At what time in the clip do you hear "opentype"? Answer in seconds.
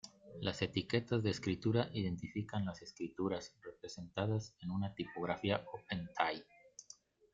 5.71-6.47